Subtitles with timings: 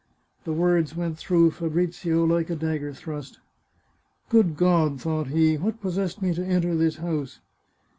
[0.45, 3.37] The words went through Fabrizio like a dagger thrust."
[4.29, 7.39] Good God!" thought he," what pos sessed me to enter this house